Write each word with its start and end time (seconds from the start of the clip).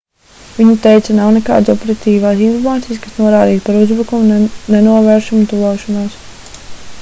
viņa 0.59 0.71
teica 0.85 1.17
nav 1.17 1.27
nekādas 1.35 1.69
operatīvās 1.73 2.41
informācijas 2.45 3.03
kas 3.03 3.19
norādītu 3.25 3.63
par 3.67 3.79
uzbrukuma 3.83 4.39
nenovēršamu 4.41 5.47
tuvošanos 5.53 6.19